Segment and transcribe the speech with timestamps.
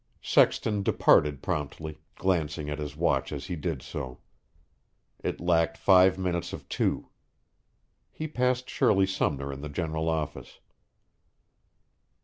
[0.23, 4.17] Sexton departed promptly, glancing at his watch as he did so.
[5.19, 7.09] It lacked five minutes of two.
[8.09, 10.59] He passed Shirley Sumner in the general office.